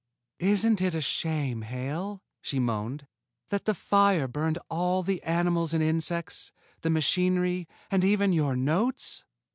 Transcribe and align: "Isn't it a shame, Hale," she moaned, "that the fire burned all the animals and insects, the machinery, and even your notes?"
"Isn't 0.39 0.81
it 0.81 0.95
a 0.95 0.99
shame, 1.01 1.61
Hale," 1.61 2.23
she 2.41 2.57
moaned, 2.57 3.05
"that 3.49 3.65
the 3.65 3.75
fire 3.75 4.27
burned 4.27 4.57
all 4.67 5.03
the 5.03 5.21
animals 5.21 5.75
and 5.75 5.83
insects, 5.83 6.51
the 6.81 6.89
machinery, 6.89 7.67
and 7.91 8.03
even 8.03 8.33
your 8.33 8.55
notes?" 8.55 9.23